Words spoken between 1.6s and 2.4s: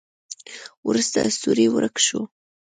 ورک شو.